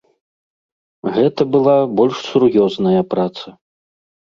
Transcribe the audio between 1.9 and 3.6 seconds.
больш сур'ёзная праца.